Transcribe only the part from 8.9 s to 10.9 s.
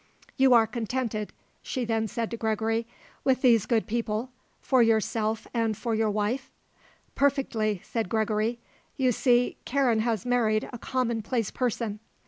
"You see, Karen has married a